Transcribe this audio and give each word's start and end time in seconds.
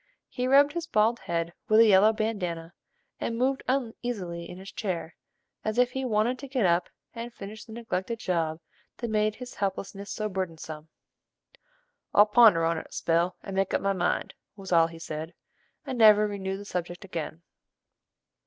He 0.29 0.47
rubbed 0.47 0.73
his 0.73 0.87
bald 0.87 1.19
head 1.19 1.53
with 1.69 1.79
a 1.79 1.85
yellow 1.85 2.11
bandana, 2.11 2.73
and 3.19 3.37
moved 3.37 3.61
uneasily 3.67 4.49
in 4.49 4.57
his 4.57 4.71
chair, 4.71 5.15
as 5.63 5.77
if 5.77 5.91
he 5.91 6.05
wanted 6.05 6.39
to 6.39 6.47
get 6.47 6.65
up 6.65 6.89
and 7.13 7.31
finish 7.31 7.63
the 7.65 7.73
neglected 7.73 8.17
job 8.17 8.59
that 8.97 9.11
made 9.11 9.35
his 9.35 9.53
helplessness 9.53 10.09
so 10.11 10.27
burdensome. 10.27 10.89
"I'll 12.15 12.25
ponder 12.25 12.65
on 12.65 12.77
't 12.77 12.89
a 12.89 12.91
spell, 12.91 13.35
and 13.43 13.55
make 13.55 13.75
up 13.75 13.81
my 13.81 13.93
mind," 13.93 14.33
was 14.55 14.71
all 14.71 14.87
he 14.87 14.97
said, 14.97 15.35
and 15.85 15.99
never 15.99 16.25
renewed 16.27 16.57
the 16.59 16.65
subject 16.65 17.05
again. 17.05 17.43